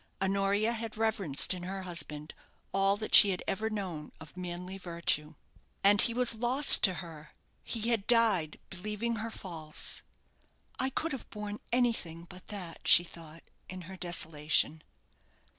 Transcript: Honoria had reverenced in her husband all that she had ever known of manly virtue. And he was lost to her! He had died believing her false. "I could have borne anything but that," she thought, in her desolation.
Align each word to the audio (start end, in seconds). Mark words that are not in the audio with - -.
Honoria 0.19 0.71
had 0.73 0.97
reverenced 0.97 1.53
in 1.53 1.61
her 1.61 1.83
husband 1.83 2.33
all 2.71 2.97
that 2.97 3.13
she 3.13 3.29
had 3.29 3.43
ever 3.45 3.69
known 3.69 4.11
of 4.19 4.35
manly 4.35 4.79
virtue. 4.79 5.35
And 5.83 6.01
he 6.01 6.11
was 6.11 6.33
lost 6.33 6.81
to 6.85 6.95
her! 7.05 7.35
He 7.63 7.89
had 7.91 8.07
died 8.07 8.59
believing 8.71 9.17
her 9.17 9.29
false. 9.29 10.01
"I 10.79 10.89
could 10.89 11.11
have 11.11 11.29
borne 11.29 11.59
anything 11.71 12.23
but 12.27 12.47
that," 12.47 12.87
she 12.87 13.03
thought, 13.03 13.43
in 13.69 13.81
her 13.81 13.95
desolation. 13.95 14.81